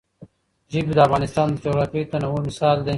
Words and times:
ژبې 0.71 0.93
د 0.95 0.99
افغانستان 1.07 1.47
د 1.51 1.55
جغرافیوي 1.65 2.05
تنوع 2.11 2.39
مثال 2.49 2.77
دی. 2.85 2.89